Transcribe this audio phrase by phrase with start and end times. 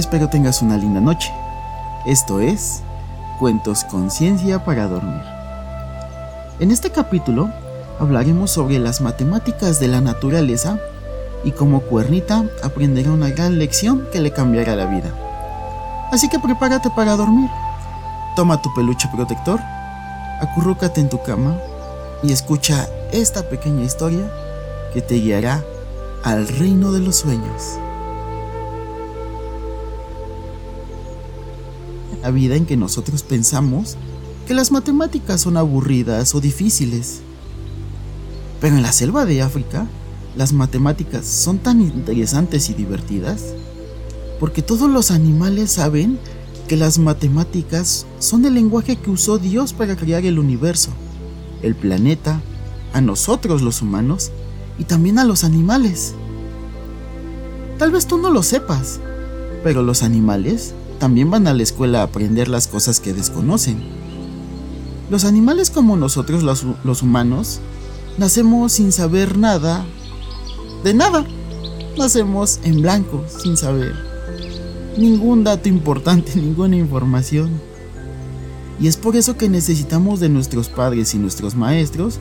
[0.00, 1.30] espero tengas una linda noche.
[2.06, 2.82] Esto es
[3.38, 5.22] Cuentos Conciencia para dormir.
[6.58, 7.50] En este capítulo
[7.98, 10.78] hablaremos sobre las matemáticas de la naturaleza
[11.44, 15.12] y cómo Cuernita aprenderá una gran lección que le cambiará la vida.
[16.10, 17.50] Así que prepárate para dormir.
[18.36, 19.60] Toma tu peluche protector,
[20.40, 21.58] acurrúcate en tu cama
[22.22, 24.30] y escucha esta pequeña historia
[24.94, 25.62] que te guiará
[26.24, 27.78] al reino de los sueños.
[32.22, 33.96] La vida en que nosotros pensamos
[34.46, 37.20] que las matemáticas son aburridas o difíciles.
[38.60, 39.86] Pero en la selva de África,
[40.36, 43.54] las matemáticas son tan interesantes y divertidas
[44.40, 46.18] porque todos los animales saben
[46.66, 50.90] que las matemáticas son el lenguaje que usó Dios para crear el universo,
[51.62, 52.40] el planeta,
[52.94, 54.32] a nosotros los humanos
[54.78, 56.14] y también a los animales.
[57.78, 58.98] Tal vez tú no lo sepas,
[59.62, 63.82] pero los animales también van a la escuela a aprender las cosas que desconocen.
[65.08, 67.60] Los animales como nosotros los, humanos
[68.18, 69.84] nacemos sin saber nada
[70.84, 71.26] de nada.
[71.98, 73.94] Nacemos en blanco, sin saber
[74.96, 77.50] ningún dato importante, ninguna información.
[78.78, 82.18] Y es por eso que necesitamos de nuestros padres y nuestros maestros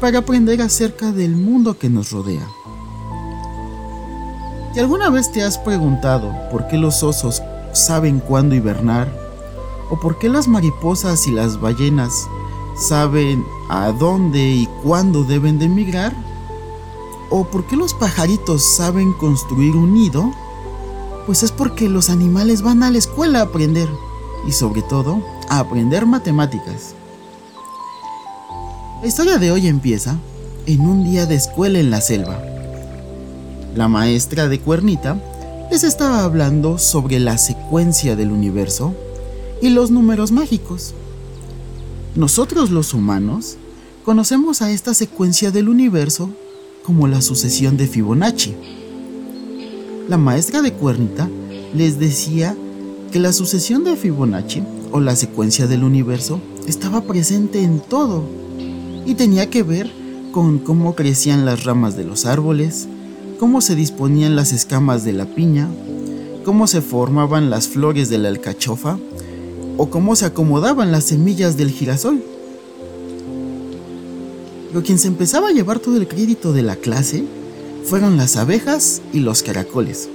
[0.00, 2.46] para aprender acerca del mundo que nos rodea.
[4.74, 7.42] ¿Y alguna vez te has preguntado por qué los osos
[7.72, 9.08] saben cuándo hibernar?
[9.90, 12.28] ¿O por qué las mariposas y las ballenas
[12.76, 16.14] saben a dónde y cuándo deben de emigrar?
[17.28, 20.32] ¿O por qué los pajaritos saben construir un nido?
[21.26, 23.88] Pues es porque los animales van a la escuela a aprender
[24.46, 26.94] y sobre todo a aprender matemáticas.
[29.00, 30.16] La historia de hoy empieza
[30.66, 32.42] en un día de escuela en la selva.
[33.74, 35.18] La maestra de Cuernita
[35.70, 38.92] les estaba hablando sobre la secuencia del universo
[39.62, 40.94] y los números mágicos.
[42.16, 43.56] Nosotros los humanos
[44.04, 46.30] conocemos a esta secuencia del universo
[46.82, 48.56] como la sucesión de Fibonacci.
[50.08, 51.28] La maestra de Cuernita
[51.72, 52.56] les decía
[53.12, 58.24] que la sucesión de Fibonacci o la secuencia del universo estaba presente en todo
[59.06, 59.88] y tenía que ver
[60.32, 62.88] con cómo crecían las ramas de los árboles,
[63.40, 65.66] cómo se disponían las escamas de la piña,
[66.44, 68.98] cómo se formaban las flores de la alcachofa
[69.78, 72.22] o cómo se acomodaban las semillas del girasol.
[74.68, 77.24] Pero quien se empezaba a llevar todo el crédito de la clase
[77.86, 80.10] fueron las abejas y los caracoles.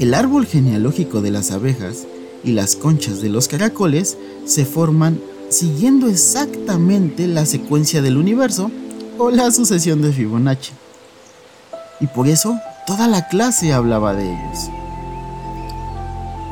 [0.00, 2.08] El árbol genealógico de las abejas
[2.42, 5.20] y las conchas de los caracoles se forman
[5.50, 8.72] siguiendo exactamente la secuencia del universo
[9.18, 10.72] o la sucesión de Fibonacci
[12.02, 14.70] y por eso toda la clase hablaba de ellos.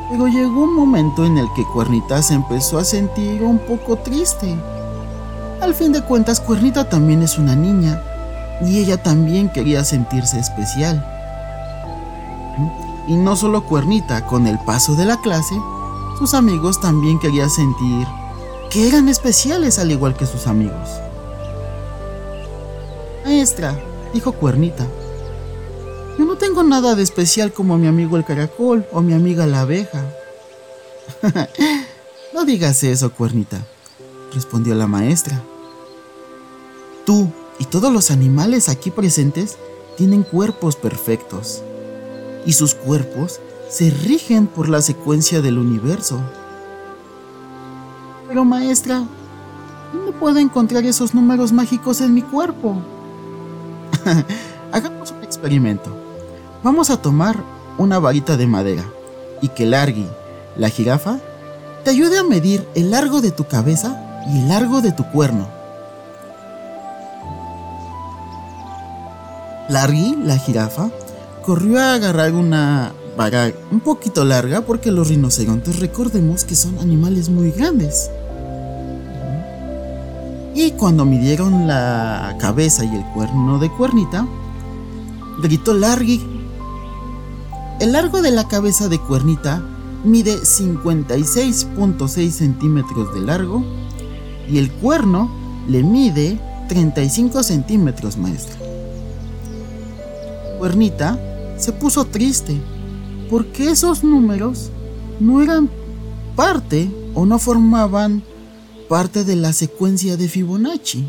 [0.09, 4.55] Pero llegó un momento en el que Cuernita se empezó a sentir un poco triste.
[5.61, 8.01] Al fin de cuentas, Cuernita también es una niña
[8.65, 11.05] y ella también quería sentirse especial.
[13.07, 15.55] Y no solo Cuernita, con el paso de la clase,
[16.17, 18.07] sus amigos también querían sentir
[18.69, 20.89] que eran especiales al igual que sus amigos.
[23.25, 23.77] Maestra,
[24.13, 24.87] dijo Cuernita,
[26.17, 29.61] yo no tengo nada de especial como mi amigo el caracol o mi amiga la
[29.61, 30.03] abeja.
[32.33, 33.65] no digas eso, cuernita,
[34.33, 35.41] respondió la maestra.
[37.05, 39.57] Tú y todos los animales aquí presentes
[39.97, 41.63] tienen cuerpos perfectos,
[42.45, 43.39] y sus cuerpos
[43.69, 46.19] se rigen por la secuencia del universo.
[48.27, 49.03] Pero maestra,
[49.93, 52.81] ¿dónde puedo encontrar esos números mágicos en mi cuerpo?
[54.71, 56.00] Hagamos un experimento.
[56.63, 57.37] Vamos a tomar
[57.79, 58.83] una varita de madera
[59.41, 60.05] y que Largi,
[60.55, 61.17] la jirafa,
[61.83, 65.47] te ayude a medir el largo de tu cabeza y el largo de tu cuerno.
[69.69, 70.91] Largi, la jirafa,
[71.43, 77.29] corrió a agarrar una vara un poquito larga porque los rinocerontes recordemos que son animales
[77.29, 78.11] muy grandes.
[80.53, 84.27] Y cuando midieron la cabeza y el cuerno de cuernita,
[85.41, 86.40] gritó Largi
[87.81, 89.59] el largo de la cabeza de cuernita
[90.03, 93.63] mide 56.6 centímetros de largo
[94.47, 95.31] y el cuerno
[95.67, 96.39] le mide
[96.69, 98.55] 35 centímetros, maestra.
[100.59, 101.19] Cuernita
[101.57, 102.55] se puso triste
[103.31, 104.69] porque esos números
[105.19, 105.67] no eran
[106.35, 108.21] parte o no formaban
[108.89, 111.03] parte de la secuencia de Fibonacci.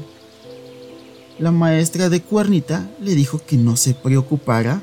[1.38, 4.82] La maestra de Cuernita le dijo que no se preocupara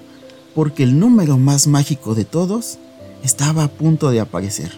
[0.55, 2.79] porque el número más mágico de todos
[3.23, 4.71] estaba a punto de aparecer.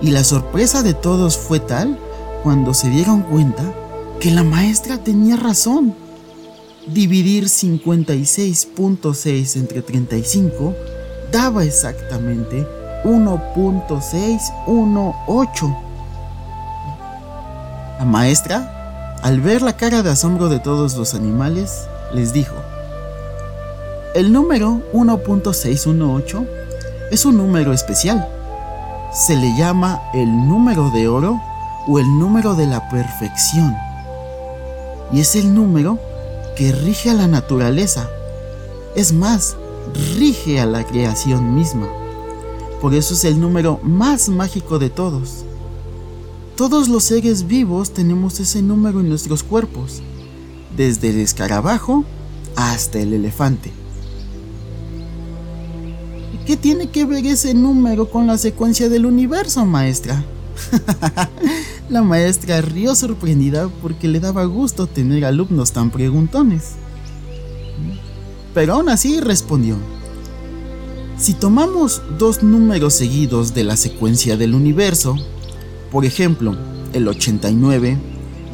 [0.00, 2.00] y la sorpresa de todos fue tal
[2.42, 3.62] cuando se dieron cuenta
[4.18, 5.94] que la maestra tenía razón.
[6.88, 10.74] Dividir 56.6 entre 35
[11.30, 12.66] daba exactamente
[13.04, 15.76] 1.618.
[17.98, 22.54] La maestra, al ver la cara de asombro de todos los animales, les dijo,
[24.14, 26.46] el número 1.618
[27.10, 28.28] es un número especial.
[29.12, 31.40] Se le llama el número de oro
[31.86, 33.76] o el número de la perfección.
[35.12, 35.98] Y es el número
[36.56, 38.08] que rige a la naturaleza.
[38.94, 39.56] Es más,
[40.16, 41.88] rige a la creación misma.
[42.80, 45.44] Por eso es el número más mágico de todos.
[46.56, 50.00] Todos los seres vivos tenemos ese número en nuestros cuerpos,
[50.76, 52.04] desde el escarabajo
[52.56, 53.70] hasta el elefante.
[56.46, 60.24] ¿Qué tiene que ver ese número con la secuencia del universo, maestra?
[61.90, 66.72] la maestra rió sorprendida porque le daba gusto tener alumnos tan preguntones.
[68.54, 69.76] Pero aún así respondió.
[71.18, 75.16] Si tomamos dos números seguidos de la secuencia del universo,
[75.90, 76.56] por ejemplo,
[76.92, 77.98] el 89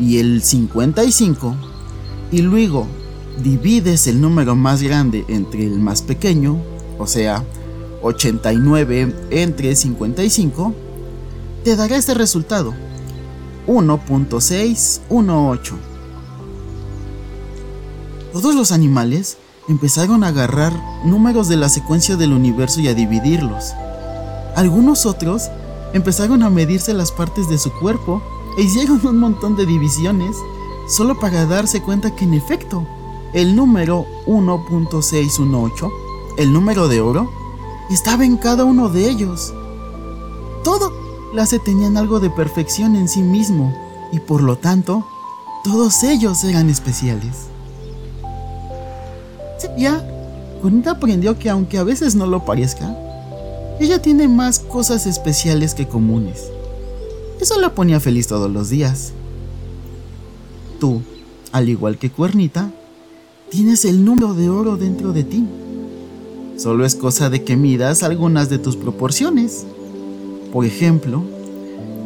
[0.01, 1.55] y el 55,
[2.33, 2.87] y luego
[3.43, 6.59] divides el número más grande entre el más pequeño,
[6.99, 7.43] o sea,
[8.03, 10.75] 89 entre 55,
[11.65, 12.75] te dará este resultado,
[13.67, 15.73] 1.618.
[18.33, 19.37] Todos los animales
[19.69, 20.73] empezaron a agarrar
[21.05, 23.73] números de la secuencia del universo y a dividirlos.
[24.57, 25.51] Algunos otros
[25.93, 28.23] empezaron a medirse las partes de su cuerpo
[28.59, 30.37] e hicieron un montón de divisiones
[30.89, 32.87] solo para darse cuenta que en efecto
[33.33, 35.91] el número 1.618,
[36.39, 37.31] el número de oro,
[37.91, 39.53] estaba en cada uno de ellos.
[40.63, 40.93] Todo
[41.33, 43.75] las tenían algo de perfección en sí mismo
[44.13, 45.05] y por lo tanto
[45.65, 47.54] todos ellos eran especiales.
[49.77, 50.03] Ya,
[50.61, 52.97] Juanita aprendió que aunque a veces no lo parezca,
[53.81, 56.45] ella tiene más cosas especiales que comunes.
[57.41, 59.13] Eso la ponía feliz todos los días.
[60.79, 61.03] Tú,
[61.53, 62.71] al igual que Cuernita,
[63.51, 65.45] tienes el número de oro dentro de ti.
[66.57, 69.67] Solo es cosa de que midas algunas de tus proporciones.
[70.53, 71.25] Por ejemplo,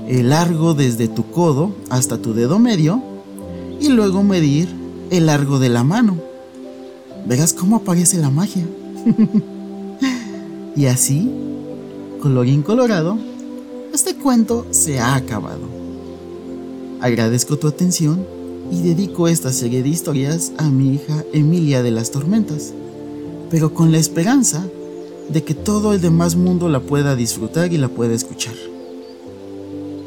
[0.08, 3.02] el largo desde tu codo hasta tu dedo medio
[3.78, 4.69] y luego medir
[5.10, 6.28] el largo de la mano
[7.29, 8.67] verás cómo aparece la magia.
[10.77, 11.31] y así,
[12.23, 13.19] colorín colorado,
[13.93, 15.69] este cuento se ha acabado.
[17.01, 18.27] Agradezco tu atención
[18.73, 22.73] y dedico esta serie de historias a mi hija Emilia de las Tormentas,
[23.51, 24.67] pero con la esperanza
[25.29, 28.55] de que todo el demás mundo la pueda disfrutar y la pueda escuchar.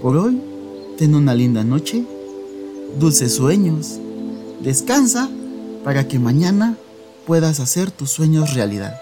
[0.02, 0.42] Por hoy,
[0.98, 2.04] ten una linda noche,
[3.00, 4.00] dulces sueños,
[4.64, 5.30] descansa
[5.84, 6.78] para que mañana
[7.26, 9.00] puedas hacer tus sueños realidad.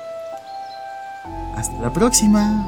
[1.56, 2.68] Hasta la próxima.